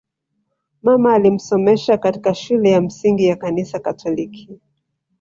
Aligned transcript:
Mama 0.83 1.13
alimsomesha 1.13 1.97
katika 1.97 2.33
shule 2.33 2.71
ya 2.71 2.81
msingi 2.81 3.25
ya 3.25 3.35
Kanisa 3.35 3.79
Katoliki 3.79 4.49